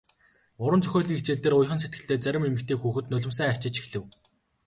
[0.63, 4.03] Уран зохиолын хичээл дээр уяхан сэтгэлтэй зарим эмэгтэй хүүхэд нулимсаа арчиж эхлэв.